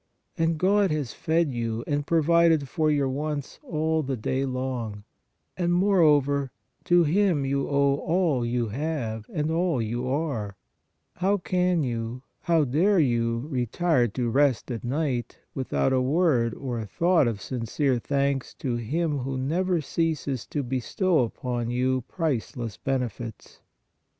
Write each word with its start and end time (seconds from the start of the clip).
And 0.35 0.57
God 0.57 0.89
has 0.89 1.13
fed 1.13 1.53
you 1.53 1.83
and 1.85 2.07
provided 2.07 2.67
for 2.67 2.89
your 2.89 3.07
wants 3.07 3.59
all 3.61 4.01
the 4.01 4.17
day 4.17 4.47
long, 4.47 5.03
and, 5.55 5.71
moreover, 5.71 6.49
to 6.85 7.03
Him 7.03 7.45
you 7.45 7.69
owe 7.69 7.97
all 7.97 8.43
you 8.43 8.69
have 8.69 9.27
and 9.31 9.51
all 9.51 9.79
you 9.79 10.07
are; 10.09 10.55
how 11.17 11.37
can 11.37 11.83
you, 11.83 12.23
how 12.41 12.63
dare 12.63 12.97
you 12.97 13.45
retire 13.51 14.07
to 14.07 14.27
rest 14.31 14.71
at 14.71 14.83
night 14.83 15.37
without 15.53 15.93
a 15.93 16.01
word 16.01 16.55
or 16.55 16.79
a 16.79 16.87
thought 16.87 17.27
of 17.27 17.39
sincere 17.39 17.99
thanks 17.99 18.55
to 18.55 18.77
Him 18.77 19.19
who 19.19 19.37
never 19.37 19.81
ceases 19.81 20.47
to 20.47 20.63
bestow 20.63 21.19
upon 21.19 21.69
you 21.69 22.01
priceless 22.07 22.75
benefits! 22.75 23.59